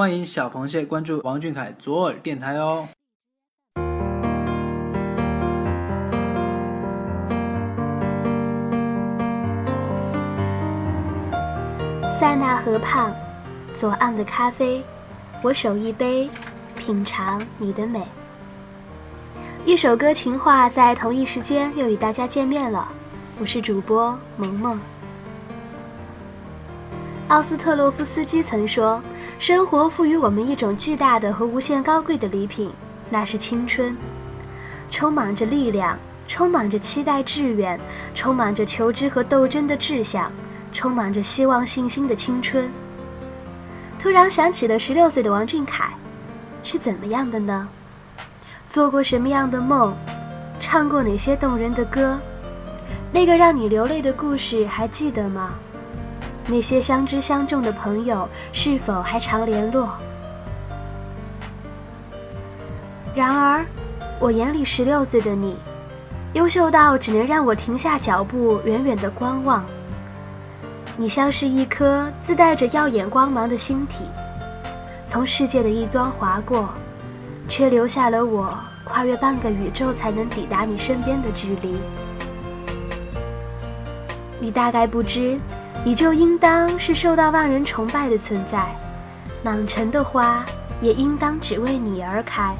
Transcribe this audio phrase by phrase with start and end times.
[0.00, 2.88] 欢迎小螃蟹关注王俊凯左耳电台哦。
[12.18, 13.14] 塞纳河畔，
[13.76, 14.82] 左岸的咖啡，
[15.42, 16.30] 我手一杯，
[16.78, 18.02] 品尝你的美。
[19.66, 22.90] 一首歌情话，在同一时间又与大家见面了。
[23.38, 24.80] 我是主播萌萌。
[27.28, 29.02] 奥斯特洛夫斯基曾说
[29.40, 32.70] ：“生活赋予我们一种巨大的和无限高贵的礼品，
[33.08, 33.96] 那是青春，
[34.90, 35.98] 充满着力量，
[36.28, 37.80] 充满着期待志愿，
[38.14, 40.30] 充满着求知和斗争的志向。”
[40.72, 42.70] 充满着希望、信心的青春。
[43.98, 45.90] 突然想起了十六岁的王俊凯，
[46.62, 47.66] 是怎么样的呢？
[48.68, 49.96] 做过什么样的梦？
[50.60, 52.20] 唱过哪些动人的歌？
[53.10, 55.54] 那个让你流泪的故事还记得吗？
[56.46, 59.88] 那些相知相重的朋友是否还常联络？
[63.14, 63.64] 然而，
[64.18, 65.56] 我眼里十六岁的你，
[66.32, 69.64] 优秀到只能让我停下脚步，远远的观望。
[70.96, 74.04] 你像是一颗自带着耀眼光芒的星体，
[75.06, 76.68] 从世界的一端划过，
[77.48, 78.52] 却留下了我
[78.84, 81.78] 跨越半个宇宙才能抵达你身边的距离。
[84.38, 85.38] 你大概不知，
[85.84, 88.74] 你就应当是受到万人崇拜的存在，
[89.42, 90.44] 满城的花
[90.80, 92.54] 也应当只为你而开。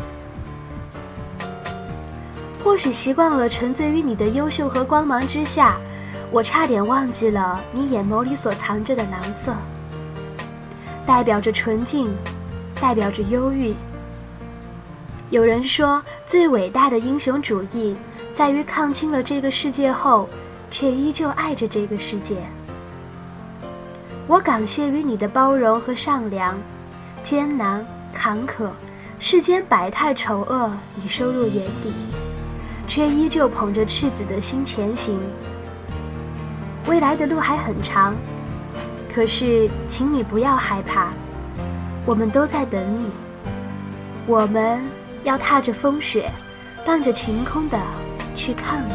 [2.64, 5.76] 或许习惯了沉醉于你的优秀和光芒之下。
[6.32, 9.52] 我差点忘记了你眼眸里所藏着的蓝色，
[11.04, 12.08] 代表着纯净，
[12.80, 13.74] 代表着忧郁。
[15.30, 17.96] 有人说，最伟大的英雄主义
[18.32, 20.28] 在于看清了这个世界后，
[20.70, 22.36] 却依旧爱着这个世界。
[24.30, 26.56] 我感谢于你的包容和善良，
[27.20, 28.68] 艰难坎坷，
[29.18, 31.92] 世间百态丑恶你收入眼底，
[32.86, 35.18] 却依旧捧着赤子的心前行。
[36.86, 38.14] 未来的路还很长，
[39.12, 41.08] 可是，请你不要害怕，
[42.06, 43.10] 我们都在等你。
[44.28, 44.80] 我们
[45.24, 46.30] 要踏着风雪，
[46.86, 47.76] 荡着晴空的
[48.36, 48.94] 去看你。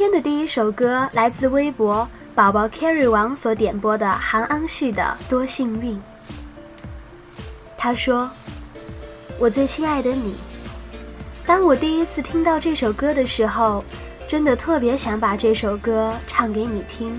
[0.00, 5.94] 天的第一首歌来自微博宝宝 Carry 王所点播的韩安旭的《多幸运》。
[7.76, 8.30] 他说。
[9.38, 10.34] 我最亲爱的你，
[11.46, 13.84] 当我第一次听到这首歌的时候，
[14.26, 17.14] 真的特别想把这首歌唱给你听。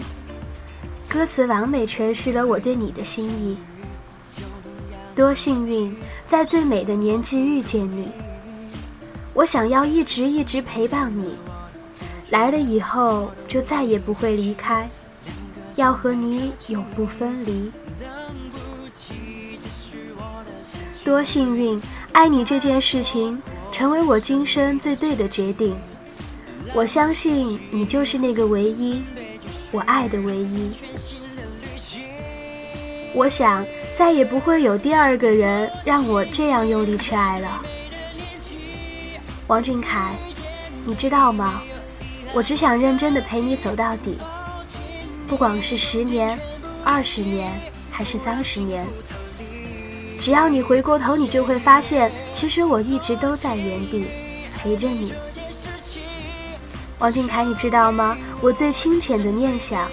[1.08, 3.56] 歌词完美诠释了我对你的心意。
[5.16, 5.96] 多幸运，
[6.28, 8.08] 在最美的年纪遇见你。
[9.36, 11.36] 我想要一直一直陪伴你，
[12.32, 14.90] 来了以后就再也不会离开，
[15.76, 17.72] 要和你永不分离。
[21.06, 21.80] 多幸运。
[22.14, 25.74] 爱你这件事情，成为我今生最对的决定。
[26.74, 29.02] 我相信你就是那个唯一，
[29.72, 30.72] 我爱的唯一。
[33.16, 33.66] 我想
[33.98, 37.62] 再也不会有第二个人让我这样用力去爱了。
[39.48, 40.14] 王俊凯，
[40.86, 41.62] 你知道吗？
[42.34, 44.18] 我只想认真的陪你走到底，
[45.28, 46.40] 不管是十年、
[46.84, 47.52] 二十年，
[47.92, 48.86] 还是三十年。
[50.20, 54.06] 只要你回过头，你就会发现，其实我一直都在原地
[54.58, 55.14] 陪着你。
[57.00, 58.18] 王俊凯，你知道吗？
[58.42, 59.90] 我最清浅的念想，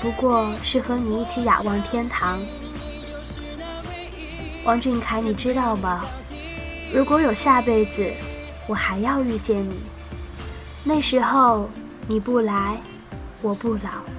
[0.00, 2.40] 不过是和你一起仰望天堂。
[4.64, 6.04] 王俊凯，你知道吗？
[6.92, 8.10] 如果有下辈子，
[8.66, 9.74] 我还要遇见你，
[10.88, 11.68] 那时候
[12.06, 12.80] 你不来，
[13.42, 14.17] 我不老。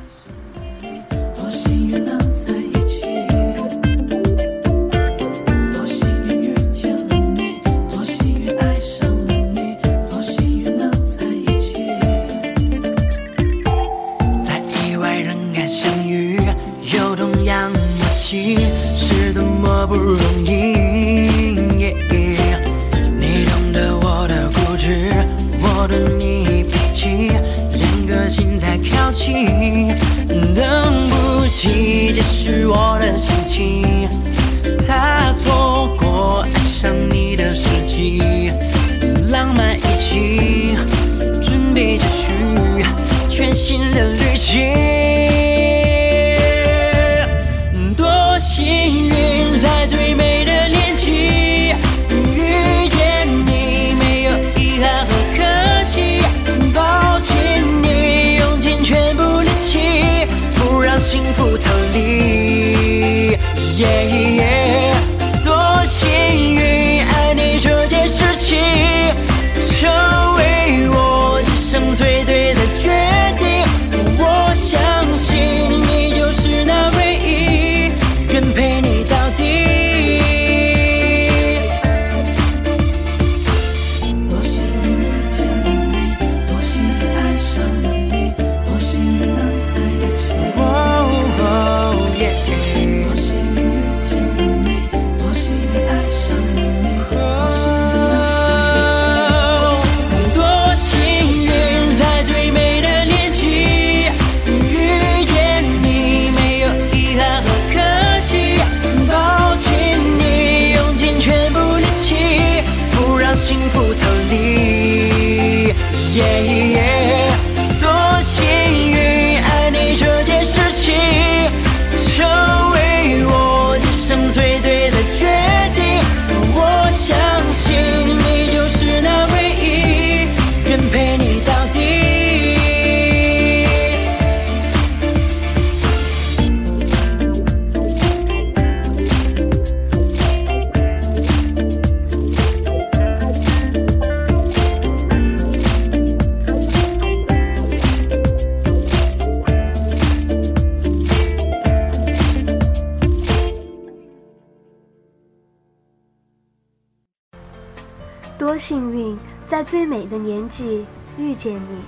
[158.39, 160.85] 多幸运，在最美的年纪
[161.17, 161.83] 遇见你，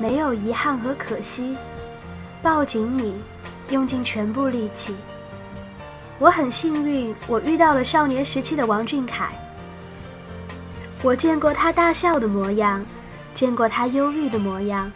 [0.00, 1.56] 没有遗憾和可惜，
[2.42, 3.14] 抱紧你，
[3.70, 4.96] 用尽全部力气。
[6.18, 9.28] 我很幸运，我遇到了少年时期的王俊凯。
[11.04, 12.84] 我见过他大笑的模样，
[13.32, 14.90] 见过他忧郁的模样，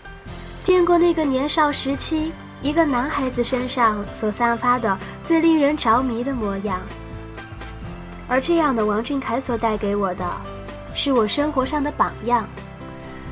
[0.64, 6.80] 见过那个年少时期一个男孩子身上所散发的最令人着迷的模样。
[8.26, 10.28] 而这样的王俊凯所带给我的，
[10.96, 12.48] 是我生活上的榜样，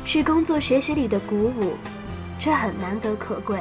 [0.05, 1.78] 是工作学习里的鼓舞，
[2.38, 3.58] 这很难得可贵。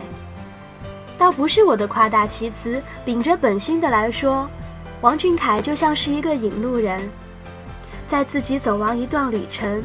[1.18, 4.46] 倒不是我的夸大其词，秉着本心的来说，
[5.00, 7.10] 王俊凯就像是一个引路人，
[8.06, 9.82] 在自己走完一段旅程，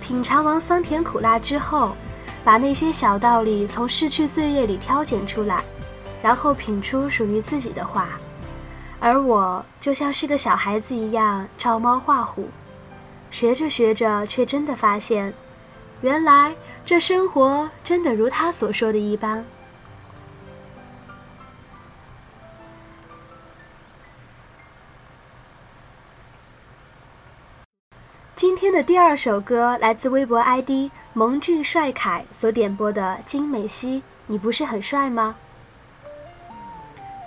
[0.00, 1.96] 品尝完酸甜苦辣之后，
[2.44, 5.64] 把那些小道理从逝去岁月里挑拣出来，
[6.22, 8.10] 然后品出属于自己的话。
[9.00, 12.48] 而我就像是个小孩子一样照猫画虎，
[13.30, 15.32] 学着学着，却真的发现，
[16.00, 16.54] 原来
[16.84, 19.44] 这生活真的如他所说的一般。
[28.34, 35.36] 今天的第二首歌来自微博 ID 萌俊帅凯所点播的《金美熙》，你不是很帅吗？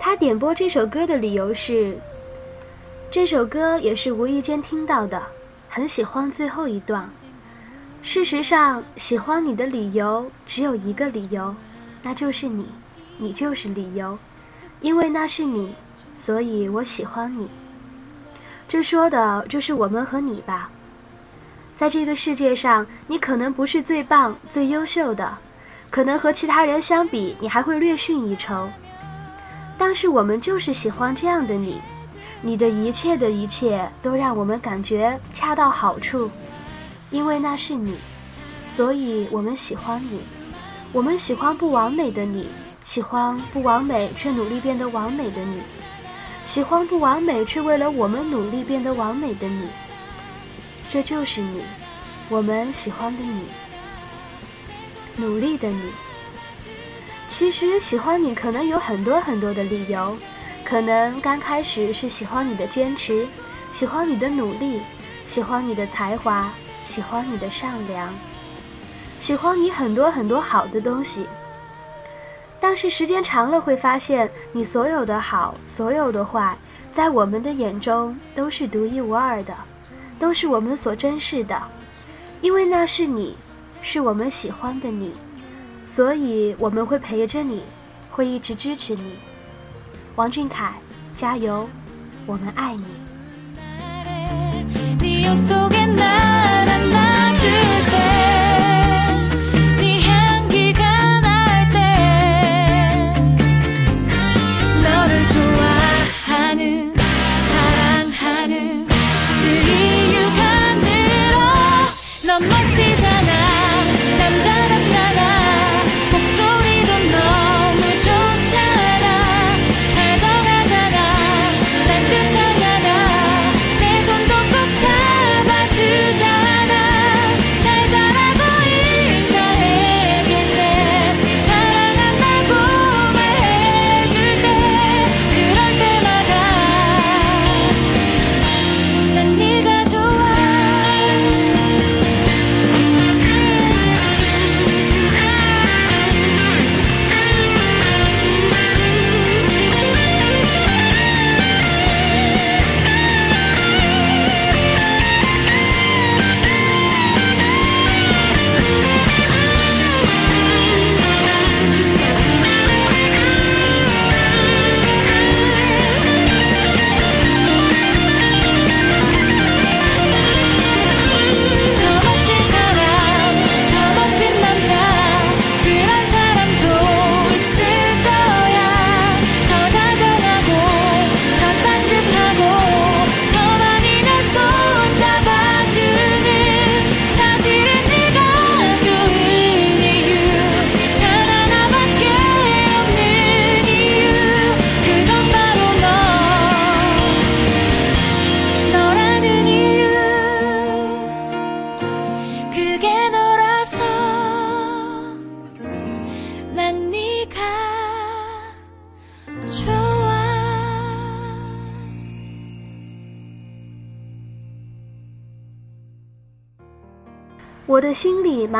[0.00, 1.96] 他点播这首歌的理由是，
[3.10, 5.22] 这首歌也是无意间听到的，
[5.74, 7.08] 很喜欢最后一段。
[8.02, 11.56] 事实上，喜欢你的理由只有一个理由，
[12.02, 12.66] 那就是你，
[13.16, 14.18] 你就是理由，
[14.82, 15.74] 因为那是你，
[16.14, 17.48] 所以我喜欢你。
[18.68, 20.68] 这说的就是我们和你吧。
[21.74, 25.38] 在这个世界上，你可能不是最棒、最优秀的，
[25.88, 28.68] 可能和其他人相比，你还会略逊一筹。
[29.78, 31.80] 但是我们就是喜欢这样的你，
[32.44, 36.28] 你的一切的一切都让我们感觉恰到好处，
[37.10, 37.96] 因为那是你，
[38.68, 40.20] 所以我们喜欢你。
[40.92, 42.48] 我们喜欢不完美的你，
[42.84, 45.62] 喜欢不完美却努力变得完美的你，
[46.44, 49.68] 喜欢不完美却为了我们努力变得完美的你。
[50.90, 51.62] 这就是你，
[52.28, 53.44] 我们喜欢的你，
[55.16, 55.90] 努力的你。
[57.28, 60.14] 其实喜欢你可能有很多很多的理由，
[60.72, 63.26] 可能刚开始是喜欢你的坚持，
[63.72, 64.80] 喜欢你的努力，
[65.26, 66.50] 喜欢你的才华，
[66.82, 68.08] 喜欢你的善良，
[69.20, 71.26] 喜欢你很多很多好的东西。
[72.58, 76.56] 但是时间长了会发现，你所有的好，所有的坏，
[76.90, 79.54] 在我们的眼中都是独一无二的，
[80.18, 81.62] 都是我们所珍视的，
[82.40, 83.36] 因为那是你，
[83.82, 85.12] 是我们喜欢的你。
[85.84, 87.62] 所以我们会陪着你，
[88.10, 89.18] 会一直支持你，
[90.14, 90.74] 王俊凯，
[91.14, 91.66] 加油，
[92.26, 92.84] 我们爱你。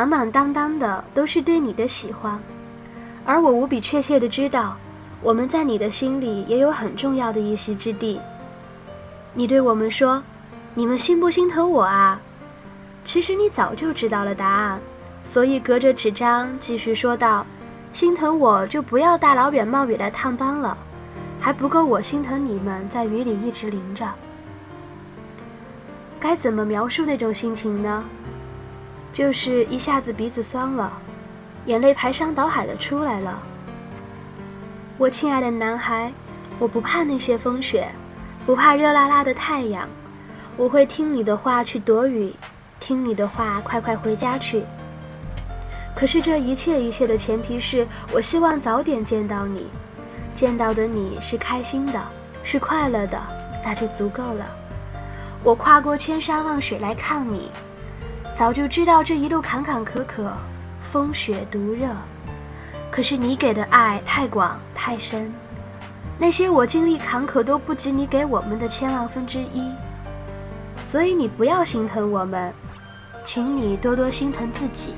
[0.03, 2.37] 满满当当的都是对你的喜欢，
[3.25, 4.75] 而我无比确切的知道，
[5.21, 8.19] 我们在你的心里也有很重要的一席之地。
[9.33, 10.21] 你对我们说
[10.75, 12.19] ：“你们心不心疼我啊？”
[13.05, 14.79] 其实你早就知道了答案，
[15.23, 17.45] 所以隔着纸张继续说道
[17.93, 20.77] ：“心疼我就不要大老远冒雨来探班了，
[21.39, 24.05] 还不够我心疼你们在雨里一直淋着。
[26.19, 28.03] 该怎么描述那种心情呢？
[29.13, 30.91] 就是一下子鼻子酸了，
[31.67, 33.39] 眼泪排山倒海的出来了。
[34.97, 36.11] 我亲爱的男孩，
[36.57, 37.87] 我不怕那些风雪，
[38.43, 39.87] 不怕热辣辣的太阳，
[40.57, 42.33] 我会听你的话去躲雨。”
[42.79, 44.61] 听你的话，快快回家去。
[45.95, 49.67] 可是这一切一切的前提是我希望早点见到你，
[50.35, 52.01] 见到的你是开心的，
[52.43, 53.17] 是快乐的，
[53.63, 54.45] 那就足够了。
[55.43, 57.49] 我跨过千山万水来看你，
[58.35, 60.31] 早就知道这一路坎坎坷坷，
[60.91, 61.87] 风雪毒热。
[62.89, 65.31] 可是你给的爱太广太深，
[66.17, 69.71] 那些我经历坎坷都不及你给我们的千万分之一。
[70.83, 72.53] 所以你不要心疼我们。
[73.25, 74.93] 请你多多心疼自己。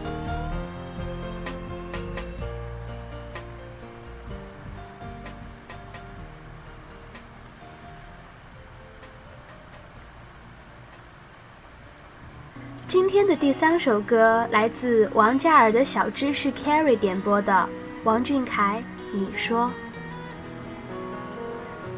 [13.46, 17.70] 第三首歌来自王嘉尔的小知识 Carry 点播的
[18.04, 18.84] 王俊凯，
[19.14, 19.70] 你说，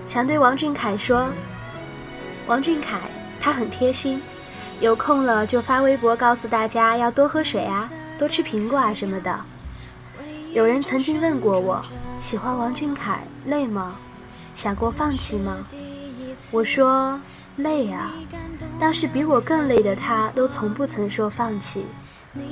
[0.10, 1.30] 想对王俊凯说，
[2.48, 3.00] 王俊凯
[3.40, 4.22] 他很贴心。
[4.82, 7.90] 有空了就发微博告诉大家要多喝水啊，
[8.20, 9.40] 多吃苹果啊什么的。
[10.52, 11.82] 有人曾经问过我，
[12.20, 13.96] 喜欢王俊凯累吗？
[14.54, 15.66] 想过放弃吗？
[16.52, 17.18] 我说
[17.56, 18.12] 累啊，
[18.80, 21.86] 但是比我更累的他都从不曾说放弃，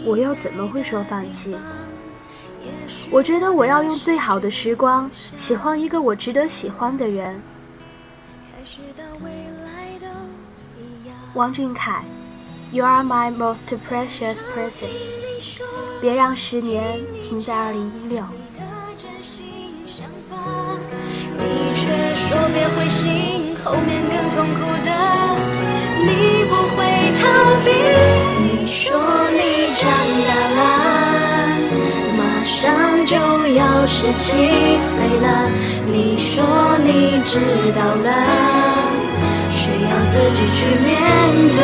[0.03, 1.55] 我又怎么会说放弃？
[3.11, 7.41] 我觉得我要用最好的时光喜欢一个我值得喜欢的人。
[11.33, 12.03] 王俊凯。
[12.71, 14.89] You are my most precious person。
[16.01, 18.21] 别让十年停在二零一六。
[21.37, 24.59] 你却说别灰心，后面更痛苦，
[27.65, 28.95] 你说
[29.31, 29.39] 你
[29.75, 29.83] 长
[30.27, 30.59] 大了，
[32.17, 32.55] 马上
[33.05, 33.15] 就
[33.53, 34.23] 要十七
[34.81, 35.25] 岁了。
[35.91, 36.33] 你说
[36.83, 37.39] 你知
[37.73, 38.07] 道了，
[39.51, 40.91] 需要自己去面
[41.55, 41.59] 对。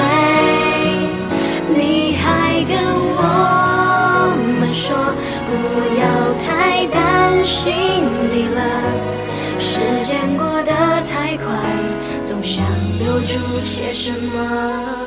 [1.75, 2.25] 你还
[2.65, 2.71] 跟
[3.17, 3.19] 我
[4.59, 4.85] 们说
[5.47, 5.51] 不
[5.99, 6.03] 要
[6.45, 6.95] 太担
[7.45, 7.59] 心
[8.31, 8.59] 你了，
[9.59, 9.69] 时
[10.05, 10.71] 间过得
[11.07, 11.45] 太快，
[12.25, 12.63] 总想
[12.99, 13.33] 留住
[13.65, 15.00] 些什么。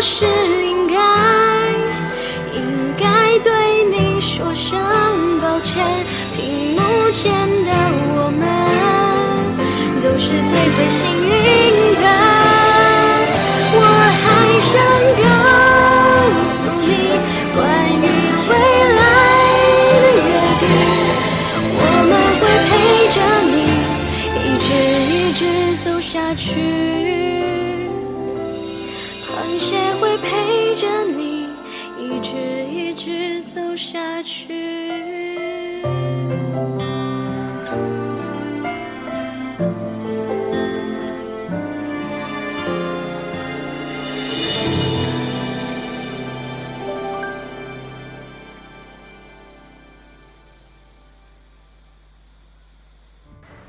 [0.00, 0.94] 是应该
[2.54, 4.78] 应该对你说声
[5.40, 5.84] 抱歉。
[6.36, 7.32] 屏幕前
[7.64, 7.72] 的
[8.14, 8.42] 我们
[10.00, 12.37] 都是最最幸运的。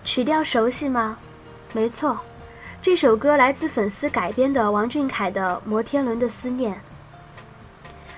[0.10, 1.20] 曲调熟悉吗？
[1.72, 2.18] 没错，
[2.82, 6.74] 这首歌来自粉丝改编的王俊凯的《摩天轮的思念》。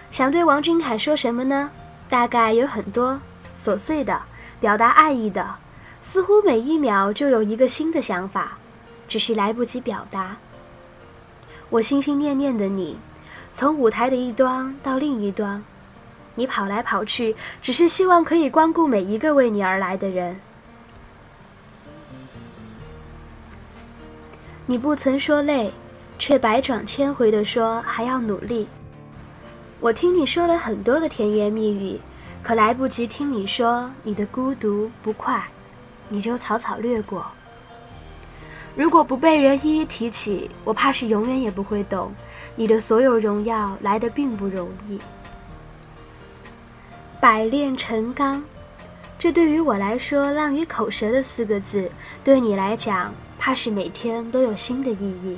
[0.09, 1.69] 想对王俊凯说什么呢？
[2.09, 3.19] 大概有很多
[3.57, 4.21] 琐碎的，
[4.61, 5.55] 表达爱意的，
[6.01, 8.57] 似乎每一秒就有一个新的想法，
[9.09, 10.37] 只是来不及表达。
[11.71, 12.97] 我心心念念的你，
[13.51, 15.61] 从舞台的一端到另一端，
[16.35, 20.39] 你跑来跑去，只是希望可以光顾每一个为你而来的人。
[24.71, 25.69] 你不曾说累，
[26.17, 28.65] 却百转千回的说还要努力。
[29.81, 31.99] 我听你说了很多的甜言蜜语，
[32.41, 35.45] 可来不及听你说你的孤独不快，
[36.07, 37.25] 你就草草略过。
[38.73, 42.13] 如果不被人一一提起，我怕是永远也不会懂，
[42.55, 44.97] 你的所有荣耀来的并不容易。
[47.19, 48.41] 百炼成钢，
[49.19, 51.91] 这对于我来说浪于口舌的四个字，
[52.23, 55.35] 对你来讲，怕是每天都有新的意义。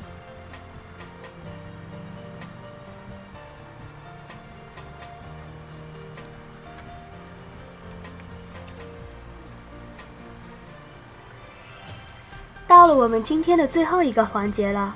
[12.67, 14.93] 到了我们今天的最后一个环节了，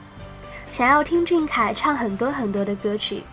[0.69, 3.23] 想要听俊凯唱很多很多的歌曲，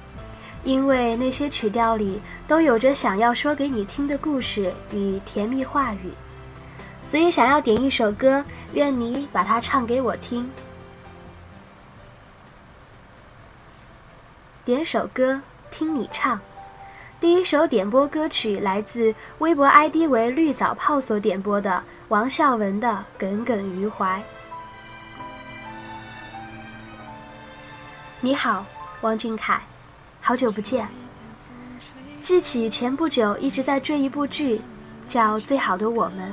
[0.62, 6.12] 因为那些曲调里都有着想要说给你听的故事与甜蜜话语，
[7.14, 10.50] 所以想要点一首歌，愿你把它唱给我听。
[14.64, 16.40] 点首歌，听你唱。
[17.20, 24.20] 第一首点播歌曲来自微博 ID 为绿藻泡所点播的王孝文的《耿耿于怀》。
[28.18, 28.66] 你好，
[29.02, 29.62] 王俊凯，
[30.20, 30.88] 好久不见。
[32.20, 34.60] 记起前不久一直在追一部剧，
[35.06, 36.28] 叫《最好的我们》，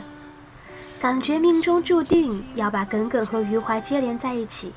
[1.02, 4.72] 感觉命中注定要把耿耿和余淮接连在一起。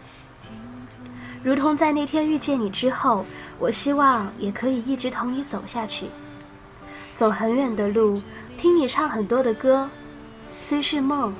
[1.42, 3.26] 如同在那天遇见你之后，
[3.58, 6.06] 我希望也可以一直同你走下去，
[7.14, 8.22] 走很远的路，
[8.56, 9.86] 听你唱很多的歌，
[10.62, 11.30] 虽是梦，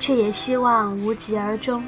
[0.00, 1.84] 却也希望无疾而终。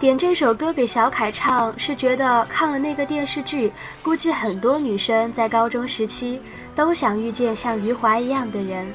[0.00, 6.40] 点这首歌给小凯唱，是觉得看了那个电视剧，估计很多女生在高中时期
[6.74, 8.86] 都想遇见像余淮一样的人，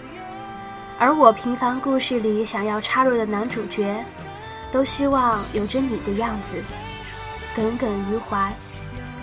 [0.98, 4.04] 而我平凡故事里想要插入的男主角。
[4.72, 6.58] 都希望有着你的样子，
[7.56, 8.52] 耿耿于怀，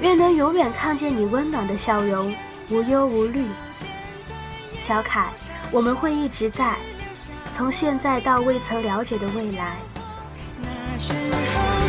[0.01, 2.33] 愿能永远看见你温暖的笑容，
[2.69, 3.45] 无忧无虑。
[4.81, 5.27] 小凯，
[5.73, 6.77] 我们会一直在，
[7.53, 9.75] 从现在到未曾了解的未来。
[11.03, 11.17] 身后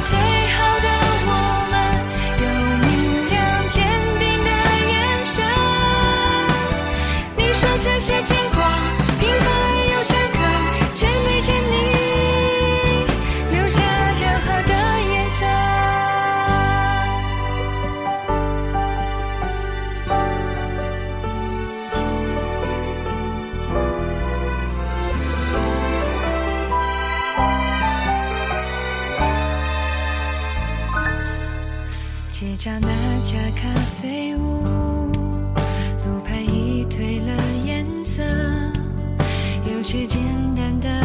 [0.10, 0.12] 最
[0.56, 0.88] 好的
[1.28, 1.30] 我
[1.72, 1.74] 们，
[2.40, 2.44] 有
[2.80, 2.88] 明
[3.30, 3.34] 亮
[3.68, 3.76] 坚
[4.20, 4.50] 定的
[4.90, 4.94] 眼
[5.26, 5.36] 神。
[7.36, 8.51] 你说这些经过。
[39.82, 40.22] 有些简
[40.56, 41.01] 单的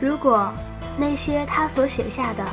[0.00, 0.52] 如果
[0.98, 2.44] 那些他所写下的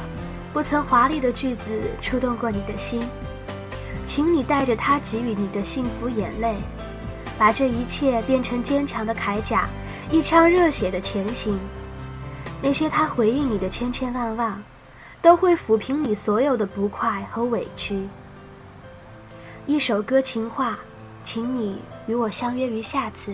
[0.53, 1.69] 不曾华丽的句子
[2.01, 3.01] 触动过你的心，
[4.05, 6.55] 请你带着他给予你的幸福眼泪，
[7.37, 9.67] 把这一切变成坚强的铠甲，
[10.09, 11.59] 一腔热血的前行。
[12.61, 14.63] 那些他回应你的千千万万，
[15.21, 18.07] 都会抚平你所有的不快和委屈。
[19.65, 20.77] 一首歌情话，
[21.23, 23.33] 请你与我相约于下次。